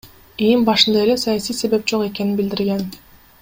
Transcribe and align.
ИИМ 0.45 0.63
башында 0.69 1.03
эле 1.03 1.17
саясий 1.25 1.57
себеп 1.59 1.87
жок 1.93 2.07
экенин 2.09 2.35
билдирген. 2.43 2.83